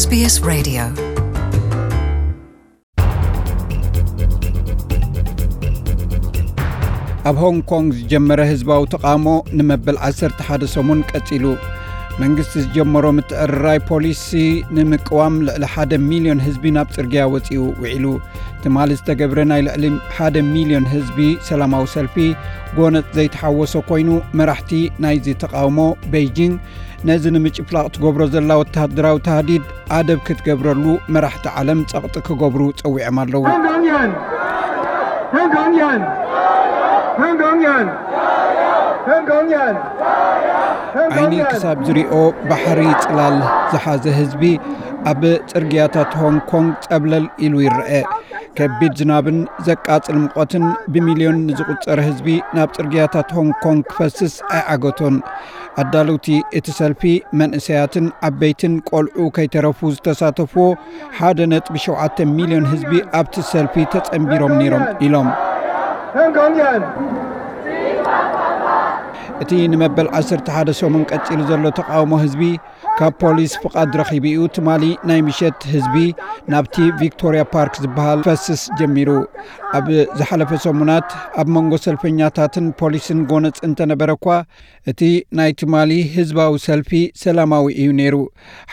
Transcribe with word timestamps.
SBS 0.00 0.34
Radio. 0.50 0.84
ኣብ 7.28 7.36
ሆንግ 7.42 7.58
ኮንግ 7.70 7.88
ዝጀመረ 7.98 8.40
ህዝባዊ 8.50 8.82
ተቓውሞ 8.94 9.26
ንመበል 9.58 9.96
11 10.08 10.64
ሰሙን 10.74 11.00
ቀጺሉ 11.10 11.44
መንግስቲ 12.20 12.52
ዝጀመሮ 12.64 13.04
ምትዕርራይ 13.16 13.78
ፖሊሲ 13.90 14.30
ንምቅዋም 14.76 15.34
ልዕሊ 15.46 15.64
1 15.74 15.94
ሚልዮን 16.08 16.40
ህዝቢ 16.46 16.72
ናብ 16.76 16.88
ፅርግያ 16.96 17.22
ወፂኡ 17.34 17.60
ውዒሉ። 17.82 18.04
ትማል 18.64 18.90
ዝተገብረ 18.98 19.38
ናይ 19.50 19.60
ልዕሊ 19.68 19.84
1 20.18 20.36
ሚልዮን 20.54 20.86
ህዝቢ 20.94 21.18
ሰላማዊ 21.48 21.86
ሰልፊ 21.94 22.16
ጎነፅ 22.78 23.06
ዘይተሓወሶ 23.18 23.74
ኮይኑ 23.90 24.10
መራሕቲ 24.40 24.72
ናይዚ 25.04 25.26
ተቃውሞ 25.44 25.78
ቤይጂንግ 26.14 26.54
ነዚ 27.10 27.24
ንምጭፍላቕ 27.36 27.86
ትገብሮ 27.94 28.22
ዘላ 28.34 28.50
ወተሃደራዊ 28.62 29.16
ታህዲድ 29.28 29.64
ኣደብ 29.98 30.20
ክትገብረሉ 30.28 30.84
መራሕቲ 31.16 31.46
ዓለም 31.60 31.80
ጸቕጢ 31.92 32.16
ክገብሩ 32.28 32.62
ፀዊዖም 32.82 33.18
ኣለዉ። 33.24 33.42
ሃንጋንያን 33.52 34.12
ሃንጋንያን 37.22 37.88
ሃንጋንያን 39.08 39.76
ዓይኒ 41.00 41.34
ክሳብ 41.50 41.78
ዝሪኦ 41.86 42.14
ባሕሪ 42.48 42.80
ፅላል 43.04 43.36
ዝሓዘ 43.72 44.04
ህዝቢ 44.18 44.42
ኣብ 45.10 45.22
ፅርግያታት 45.52 46.10
ሆንኮንግ 46.20 46.72
ፀብለል 46.86 47.24
ኢሉ 47.44 47.54
ይርአ 47.64 47.90
ከቢድ 48.58 48.92
ዝናብን 49.00 49.38
ዘቃፅል 49.66 50.16
ምቆትን 50.24 50.64
ብሚልዮን 50.94 51.38
ዝቝፀር 51.58 52.00
ህዝቢ 52.08 52.28
ናብ 52.56 52.70
ፅርግያታት 52.78 53.28
ሆንኮንግ 53.38 53.82
ክፈስስ 53.90 54.34
ኣይዓገቶን 54.56 55.16
ኣዳለውቲ 55.82 56.26
እቲ 56.58 56.66
ሰልፊ 56.80 57.02
መንእሰያትን 57.40 58.06
ዓበይትን 58.28 58.74
ቈልዑ 58.90 59.28
ከይተረፉ 59.38 59.92
ዝተሳተፍዎ 59.96 60.66
1.7 61.30 62.24
ሚልዮን 62.36 62.68
ህዝቢ 62.72 62.92
ኣብቲ 63.20 63.44
ሰልፊ 63.52 63.84
ተጸንቢሮም 63.94 64.54
ነይሮም 64.60 64.86
ኢሎም 65.08 65.30
እቲ 69.42 69.52
ንመበል 69.72 70.08
11 70.18 70.72
ሰሙን 70.80 71.02
ቀጺሉ 71.10 71.38
ዘሎ 71.50 71.64
ተቃውሞ 71.78 72.12
ህዝቢ 72.24 72.42
ካብ 72.98 73.12
ፖሊስ 73.22 73.52
ፍቓድ 73.62 73.92
ረኺቡ 74.00 74.24
እዩ። 74.32 74.40
ትማሊ 74.56 74.84
ናይ 75.08 75.20
ምሸት 75.28 75.60
ህዝቢ 75.72 75.94
ናብቲ 76.52 76.76
ቪክቶርያ 77.00 77.42
ፓርክ 77.54 77.74
ዝበሃል 77.84 78.20
ፈስስ 78.26 78.62
ጀሚሩ። 78.78 79.08
ኣብ 79.78 79.86
ዝሓለፈ 80.18 80.50
ሰሙናት 80.66 81.08
ኣብ 81.42 81.48
መንጎ 81.56 81.74
ሰልፈኛታትን 81.86 82.66
ፖሊስን 82.80 83.20
ጐነፅ 83.30 83.58
እንተነበረ 83.68 84.10
እኳ 84.18 84.26
እቲ 84.92 85.00
ናይ 85.40 85.50
ትማሊ 85.62 85.92
ህዝባዊ 86.16 86.52
ሰልፊ 86.66 86.90
ሰላማዊ 87.22 87.66
እዩ 87.82 87.88
ነይሩ። 88.00 88.16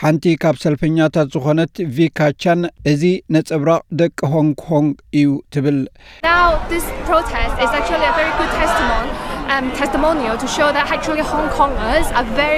ሓንቲ 0.02 0.34
ካብ 0.44 0.58
ሰልፈኛታት 0.64 1.28
ዝኾነት 1.36 1.74
ቪካቻን 1.98 2.62
እዚ 2.92 3.02
ነጸብራቕ 3.36 3.82
ደቂ 4.02 4.18
ሆንግ 4.34 4.54
ኮንግ 4.68 4.92
እዩ 5.20 5.28
ትብል 5.54 5.80
Um. 9.52 9.66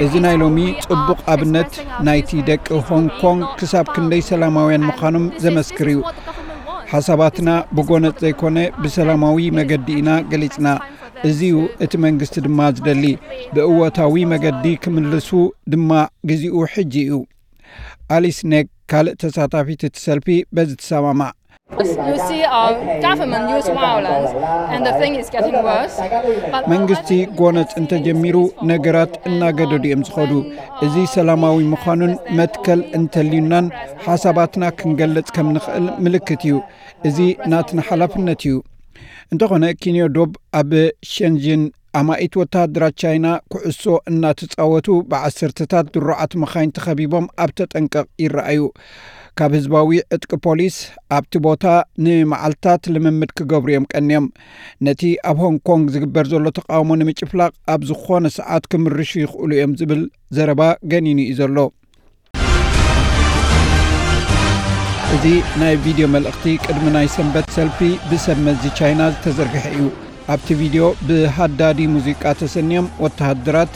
እዚ 0.04 0.14
ናይ 0.24 0.36
ሎሚ 0.42 0.58
ጽቡቕ 0.84 1.18
ኣብነት 1.32 1.72
ናይቲ 2.06 2.30
ደቂ 2.48 2.66
protest 2.68 2.86
ሆንግ 2.88 3.08
today, 3.10 3.20
ኮንግ 3.22 3.42
not 3.44 3.54
ክሳብ 3.60 3.86
ክንደይ. 3.94 4.22
ሰላማውያን 4.30 4.84
ምዃኖም 4.88 5.24
ዘመስክር 5.44 5.88
እዩ. 5.92 5.98
ሓሳባትና 6.92 7.48
the 7.76 8.12
ዘይኮነ 8.22 8.58
ብሰላማዊ. 8.82 9.38
መገዲ 9.58 9.88
ኢና 10.00 10.10
ገሊጽና 10.32 10.66
እዚዩ 11.28 11.56
እቲ 11.84 11.92
መንግስቲ 12.04 12.34
ድማ 12.46 12.60
ዝደሊ 12.76 13.04
ብእወታዊ 13.54 14.14
መገዲ 14.32 14.64
ክምልሱ 14.84 15.30
ድማ 15.74 15.90
ግዜኡ 16.30 16.56
ሕጂ 16.74 16.94
እዩ 17.06 17.20
ኣሊስ 18.16 18.38
ኔግ 18.52 18.66
ካልእ 18.92 19.16
ተሳታፊት 19.22 19.82
እቲ 19.88 19.96
ሰልፊ 20.06 20.26
በዚ 20.56 20.70
ትሰማማዕ 20.80 21.32
But 21.77 21.88
መንግስቲ 26.72 27.10
ጐነፅ 27.38 27.71
እንተጀሚሩ 27.81 28.37
ነገራት 28.71 29.12
እናገደዱ 29.28 29.82
እዮም 29.88 30.03
ዝኸዱ 30.09 30.32
እዚ 30.87 30.94
ሰላማዊ 31.15 31.56
ምዃኑን 31.72 32.12
መትከል 32.41 32.81
እንተልዩናን 32.99 33.66
ሓሳባትና 34.06 34.65
ክንገለጽ 34.81 35.28
ከም 35.37 35.49
ንኽእል 35.56 35.87
ምልክት 36.06 36.43
እዩ። 36.49 36.55
እዚ 37.11 37.19
ናትና 37.53 37.87
ሓላፍነት 37.91 38.43
እዩ። 38.49 38.55
እንተኾነ 39.34 39.65
ኪንዮ 39.82 40.05
ዶብ 40.19 40.32
ኣብ 40.61 40.72
ሸንዥን 41.12 41.62
ኣማኢት 41.98 42.34
ወተሃደራት 42.41 42.94
ቻይና 43.03 43.26
ኩዕሶ 43.53 43.82
እናተፃወቱ 44.10 44.88
ብዓሰርተታት 45.10 45.86
ድሩዓት 45.94 46.32
መኻይን 46.42 46.72
ተኸቢቦም 46.76 47.26
ኣብ 47.44 47.50
ተጠንቀቕ 47.58 48.06
ይረኣዩ። 48.25 48.60
ካብ 49.38 49.53
ህዝባዊ 49.56 49.91
ዕጥቂ 50.14 50.31
ፖሊስ 50.47 50.76
ኣብቲ 51.16 51.32
ቦታ 51.47 51.64
ንመዓልትታት 52.04 52.82
ልምምድ 52.94 53.31
ክገብሩ 53.38 53.69
እዮም 53.72 53.86
ቀንዮም 53.92 54.26
ነቲ 54.86 55.02
ኣብ 55.31 55.38
ሆንግ 55.44 55.60
ኮንግ 55.69 55.86
ዝግበር 55.94 56.26
ዘሎ 56.32 56.52
ተቃውሞ 56.58 56.91
ንምጭፍላቕ 57.00 57.52
ኣብ 57.75 57.82
ዝኾነ 57.91 58.25
ሰዓት 58.38 58.66
ክምርሹ 58.72 59.10
ይኽእሉ 59.25 59.50
እዮም 59.58 59.75
ዝብል 59.81 60.02
ዘረባ 60.38 60.60
ገኒኑ 60.92 61.19
እዩ 61.26 61.34
ዘሎ። 61.41 61.56
እዚ 65.16 65.26
ናይ 65.60 65.75
ቪድዮ 65.84 66.06
መልእኽቲ 66.14 66.44
ቅድሚ 66.66 66.86
ናይ 66.97 67.08
ሰንበት 67.16 67.48
ሰልፊ 67.58 67.78
ብሰብ 68.10 68.38
መዚ 68.48 68.62
ቻይና 68.81 69.00
ዝተዘርግሐ 69.14 69.64
እዩ 69.75 69.84
ኣብቲ 70.33 70.49
ቪድዮ 70.60 70.84
ብሃዳዲ 71.06 71.81
ሙዚቃ 71.94 72.22
ተሰኒዮም 72.41 72.87
ወተሃደራት 73.05 73.72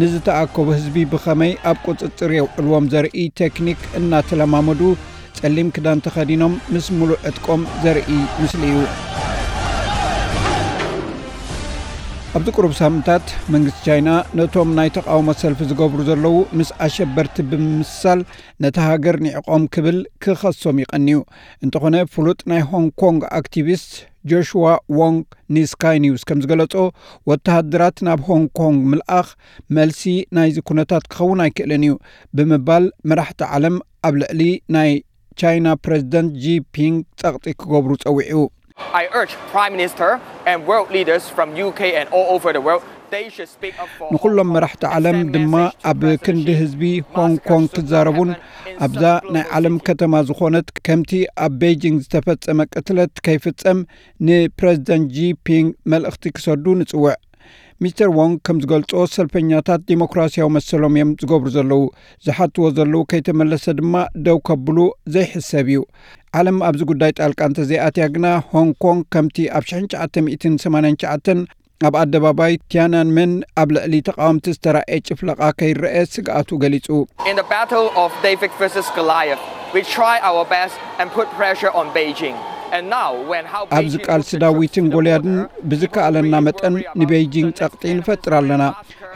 ንዝተኣከቡ 0.00 0.66
ህዝቢ 0.76 0.96
ብኸመይ 1.12 1.52
ኣብ 1.70 1.78
ቁፅፅር 1.86 2.30
የውዕልዎም 2.36 2.84
ዘርኢ 2.92 3.24
ቴክኒክ 3.40 3.80
እናተለማመዱ 4.00 4.82
ጸሊም 5.38 5.68
ክዳን 5.76 6.02
ተኸዲኖም 6.06 6.54
ምስ 6.74 6.86
ሙሉእ 6.98 7.22
ዕጥቆም 7.30 7.62
ዘርኢ 7.84 8.10
ምስሊ 8.40 8.62
እዩ። 8.72 8.80
ኣብዚ 12.38 12.48
ቁሩብ 12.56 12.72
ሳምንታት 12.80 13.24
መንግስቲ 13.52 13.78
ቻይና 13.86 14.10
ነቶም 14.38 14.68
ናይ 14.78 14.90
ተቃውሞ 14.96 15.30
ሰልፊ 15.40 15.60
ዝገብሩ 15.70 16.00
ዘለዉ 16.08 16.36
ምስ 16.58 16.68
ኣሸበርቲ 16.86 17.36
ብምምሳል 17.50 18.20
ነቲ 18.64 18.76
ሃገር 18.88 19.16
ኒዕቆም 19.26 19.64
ክብል 19.76 19.98
ክኸሶም 20.24 20.78
ይቐንዩ። 20.82 21.18
እንተኾነ 21.64 21.96
ፍሉጥ 22.14 22.38
ናይ 22.52 22.62
ሆንግ 22.70 22.92
ኮንግ 23.02 23.22
ኣክቲቪስት 23.40 23.90
ጆሽዋ 24.31 24.65
ዎንግ 24.99 25.25
ንስካይ 25.55 25.97
ኒውስ 26.03 26.23
ከም 26.29 26.39
ዝገለጾ 26.43 26.75
ወተሃደራት 27.29 27.97
ናብ 28.07 28.21
ሆንግ 28.29 28.47
ኮንግ 28.59 28.79
ምልኣኽ 28.91 29.27
መልሲ 29.77 30.03
ናይዚ 30.37 30.57
ኩነታት 30.69 31.05
ክኸውን 31.13 31.43
ኣይክእልን 31.45 31.85
እዩ 31.87 31.95
ብምባል 32.37 32.85
መራሕቲ 33.11 33.41
ዓለም 33.57 33.77
ኣብ 34.09 34.15
ልዕሊ 34.23 34.43
ናይ 34.77 34.91
ቻይና 35.41 35.67
ፕረዚደንት 35.85 36.33
ጂፒንግ 36.45 36.97
ጸቕጢ 37.21 37.55
ክገብሩ 37.61 37.93
ጸዊዑ 38.05 38.43
I 39.01 39.07
urge 39.19 39.33
Prime 39.51 39.73
Minister 39.77 40.09
and 40.45 40.57
world 40.69 40.89
leaders 40.95 41.23
from 41.35 41.47
UK 41.67 41.81
and 41.99 42.07
all 42.15 42.27
over 42.35 42.49
the 42.51 42.61
world, 42.67 42.83
ንኩሎም 44.14 44.50
መራሕቲ 44.54 44.82
ዓለም 44.96 45.18
ድማ 45.34 45.54
ኣብ 45.90 46.02
ክንዲ 46.24 46.48
ህዝቢ 46.60 46.82
ሆንግ 47.14 47.38
ኮንግ 47.48 47.68
ክዛረቡን 47.76 48.30
ኣብዛ 48.86 49.04
ናይ 49.34 49.44
ዓለም 49.56 49.76
ከተማ 49.88 50.22
ዝኾነት 50.28 50.68
ከምቲ 50.88 51.12
ኣብ 51.46 51.54
ቤይጂንግ 51.62 51.98
ዝተፈጸመ 52.04 52.58
ቅትለት 52.74 53.14
ከይፍጸም 53.28 53.80
ንፕረዚደንት 54.28 55.10
ጂፒንግ 55.18 55.68
መልእኽቲ 55.94 56.32
ክሰዱ 56.36 56.64
ንጽውዕ። 56.82 57.16
ሚስተር 57.84 58.08
ዎንግ 58.18 58.34
ከም 58.46 58.56
ዝገልጾ 58.62 58.90
ሰልፈኛታት 59.16 59.84
ዲሞክራስያዊ 59.90 60.48
መሰሎም 60.56 60.96
እዮም 60.96 61.12
ዝገብሩ 61.20 61.50
ዘለዉ 61.54 61.82
ዝሓትዎ 62.26 62.66
ዘለዉ 62.78 63.00
ከይተመለሰ 63.10 63.64
ድማ 63.78 63.94
ደው 64.26 64.38
ከብሉ 64.48 64.78
ዘይሕሰብ 65.14 65.68
እዩ። 65.74 65.80
ዓለም 66.40 66.58
ኣብዚ 66.68 66.82
ጉዳይ 66.90 67.12
ጣልቃ 67.20 67.40
እንተዘይኣትያ 67.50 68.04
ግና 68.16 68.26
ሆንግ 68.50 68.74
ኮንግ 68.84 69.02
ከምቲ 69.14 69.46
ኣብ 69.58 69.64
1989 69.72 71.48
ኣብ 71.87 71.95
ኣደባባይ 72.01 72.53
ቲያናንመን 72.71 73.31
ኣብ 73.61 73.69
ልዕሊ 73.75 73.95
ተቃወምቲ 74.07 74.45
ዝተራእየ 74.55 74.99
ጭፍለቓ 75.07 75.41
ከይረአ 75.59 76.03
ስግኣቱ 76.13 76.49
ገሊጹ 76.63 76.87
In 77.31 77.37
ኣብዚ 83.76 83.94
ቃልሲ 84.06 84.30
ዳዊትን 84.42 84.86
ጎልያድን 84.94 85.36
ብዝከኣለና 85.70 86.34
መጠን 86.46 86.74
ንቤይጂንግ 87.00 87.50
ጸቕጢ 87.60 87.82
ንፈጥር. 87.98 88.34
ኣለና 88.38 88.64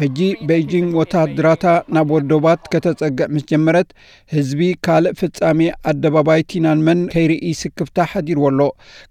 ሕጂ 0.00 0.18
ቤይጂንግ 0.48 0.90
ወተሃደራታ 1.00 1.64
ናብ 1.94 2.08
ወደባት 2.16 2.62
ከተጸግዕ 2.72 3.28
ምስ 3.34 3.44
ጀመረት 3.50 3.88
ህዝቢ 4.34 4.60
ካልእ 4.86 5.16
ፍጻሜ 5.20 5.60
ኣደባባይ 5.92 6.42
ቲናንመን 6.52 7.00
ከይርኢ 7.14 7.52
ስክፍታ 7.62 8.06
ሓዲርዎ 8.12 8.46
ኣሎ 8.50 8.60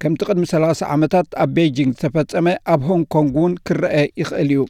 ከምቲ 0.04 0.22
ቅድሚ 0.30 0.45
30 0.54 0.88
ዓመታት 0.95 1.28
ኣብ 1.44 1.51
ቤይጂንግ 1.57 1.94
ዝተፈጸመ 1.98 2.48
ኣብ 2.75 2.81
ሆንግ 2.90 3.06
ኮንግ 3.16 3.36
እውን 3.42 3.56
ክረአ 3.69 3.95
ይኽእል 4.22 4.51
እዩ 4.56 4.63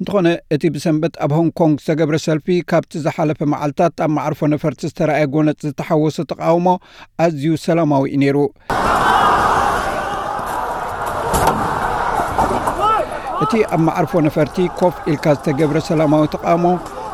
እንተኾነ 0.00 0.28
እቲ 0.54 0.64
ብሰንበት 0.74 1.14
ኣብ 1.24 1.32
ሆንግ 1.38 1.52
ኮንግ 1.60 1.76
ዝተገብረ 1.86 2.16
ሰልፊ 2.26 2.58
ካብቲ 2.72 2.92
ዝሓለፈ 3.06 3.40
መዓልትታት 3.54 3.96
ኣብ 4.06 4.12
ማዕርፎ 4.18 4.40
ነፈርቲ 4.54 4.80
ዝተረኣየ 4.90 5.30
ጐነፅ 5.34 5.58
ዝተሓወሰ 5.70 6.18
ተቃውሞ 6.32 6.68
ኣዝዩ 7.26 7.54
ሰላማዊ 7.66 8.04
እዩ 8.12 8.20
ነይሩ። 8.24 8.38
እቲ 13.44 13.52
ኣብ 13.74 13.80
ማዕርፎ 13.88 14.12
ነፈርቲ 14.28 14.56
ኮፍ 14.78 14.94
ኢልካ 15.10 15.26
ዝተገብረ 15.38 15.78
ሰላማዊ 15.90 16.24
ተቃውሞ 16.36 16.64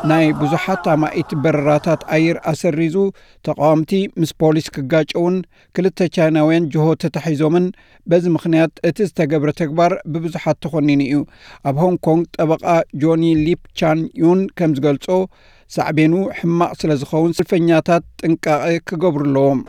ናይ 0.09 0.25
ብዙሓት 0.39 0.83
ኣማኢት 0.93 1.29
በረራታት 1.43 2.01
ኣየር 2.15 2.37
ኣሰሪዙ 2.51 2.95
ተቃዋምቲ 3.47 3.91
ምስ 4.21 4.31
ፖሊስ 4.41 4.67
ክጋጨውን 4.75 5.35
ክልተ 5.77 6.07
ቻይናውያን 6.15 6.67
ጅሆ 6.73 6.85
ተታሒዞምን 7.03 7.65
በዚ 8.11 8.25
ምኽንያት 8.35 8.73
እቲ 8.89 8.97
ዝተገብረ 9.09 9.51
ተግባር 9.61 9.93
ብብዙሓት 10.13 10.59
ተኾኒኑ 10.65 11.01
እዩ። 11.07 11.21
ኣብ 11.69 11.77
ሆንግ 11.83 11.99
ኮንግ 12.07 12.25
ጠበቓ 12.37 12.65
ጆኒ 13.03 13.23
ሊፕ 13.45 13.61
ቻን 13.81 14.01
ዩን 14.23 14.41
ከም 14.59 14.73
ዝገልጾ 14.79 15.07
ሳዕቤኑ 15.77 16.13
ሕማቕ 16.39 16.73
ስለ 16.81 16.91
ዝኸውን 17.03 17.31
ሰልፈኛታት 17.39 18.03
ጥንቃቐ 18.21 18.63
ክገብሩ 18.89 19.23
ኣለዎም 19.29 19.61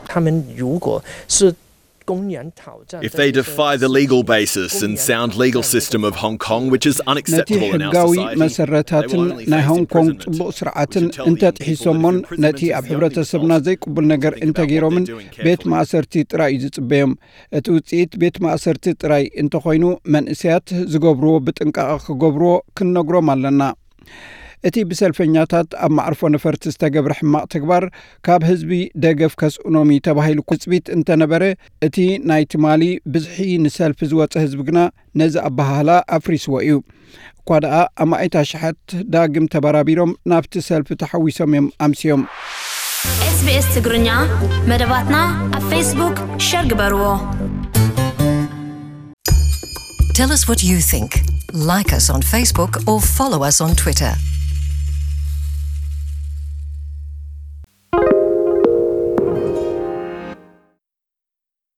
If 2.09 3.13
they 3.19 3.31
defy 3.31 3.75
the 3.75 3.89
legal 3.89 4.23
basis 4.23 4.81
and 4.81 4.97
sound 4.97 5.35
legal 5.35 5.61
system 5.61 6.05
of 6.09 6.15
Hong 6.23 6.37
Kong, 6.37 6.69
which 6.69 6.85
is 6.85 7.01
unacceptable 7.05 7.73
in 7.75 7.81
our 7.87 7.93
society, 7.93 8.39
መሰረታትን 8.43 9.23
ናይ 9.53 9.63
ሆንኮንግ 9.69 10.13
ፅቡቕ 10.27 10.49
ስርዓትን 10.59 11.05
እንተጥሒሶሞን 11.29 12.17
ነቲ 12.45 12.69
ኣብ 12.77 12.85
ሕብረተሰብና 12.91 13.53
ዘይቅቡል 13.65 14.05
ነገር 14.13 14.35
እንተገይሮምን 14.45 15.05
ቤት 15.47 15.63
ማእሰርቲ 15.73 16.23
ጥራይ 16.31 16.53
እዩ 16.55 16.61
ዝፅበዮም 16.65 17.13
እቲ 17.59 17.65
ውፅኢት 17.77 18.13
ቤት 18.23 18.37
ማእሰርቲ 18.45 18.95
ጥራይ 19.01 19.25
እንተኮይኑ 19.43 19.85
መንእስያት 20.15 20.67
ዝገብርዎ 20.93 21.35
ብጥንቃቐ 21.47 21.91
ክገብርዎ 22.07 22.53
ክንነግሮም 22.79 23.31
ኣለና 23.35 23.61
እቲ 24.67 24.83
ብሰልፈኛታት 24.89 25.69
ኣብ 25.85 25.91
ማዕርፎ 25.97 26.29
ነፈርቲ 26.35 26.63
ዝተገብረ 26.73 27.13
ሕማቕ 27.19 27.45
ተግባር 27.53 27.83
ካብ 28.27 28.41
ህዝቢ 28.49 28.71
ደገፍ 29.03 29.33
ከስእኖም 29.41 29.89
እዩ 29.93 30.01
ተባሂሉ 30.07 30.39
ቅፅቢት 30.51 30.85
እንተነበረ 30.95 31.43
እቲ 31.87 31.97
ናይ 32.29 32.45
ትማሊ 32.53 32.83
ብዝሒ 33.15 33.47
ንሰልፊ 33.65 34.09
ዝወፀ 34.11 34.33
ህዝቢ 34.45 34.61
ግና 34.69 34.79
ነዚ 35.21 35.35
ኣባሃላ 35.49 35.89
ኣፍሪስዎ 36.17 36.55
እዩ 36.67 36.77
እኳ 37.39 37.59
ደኣ 37.65 37.75
ኣማኢት 38.03 38.33
ኣሽሓት 38.41 38.79
ዳግም 39.15 39.45
ተበራቢሮም 39.53 40.11
ናብቲ 40.31 40.63
ሰልፊ 40.69 40.97
ተሓዊሶም 41.03 41.53
እዮም 41.55 41.67
ኣምስዮም 41.87 42.23
ኤስቢኤስ 43.29 43.67
ትግርኛ 43.75 44.09
መደባትና 44.71 45.17
ኣብ 45.59 45.65
ፌስቡክ 45.73 46.17
share 46.49 46.65
ግበርዎ 46.73 47.05
Tell 50.17 50.31
us 50.35 50.43
what 50.49 50.61
you 50.63 50.77
think. 50.91 51.11
Like 51.71 51.91
us 51.97 52.05
on 52.13 52.21
Facebook 52.33 52.73
or 52.89 52.95
follow 53.17 53.39
us 53.49 53.57
on 53.65 53.71
Twitter. 53.81 54.13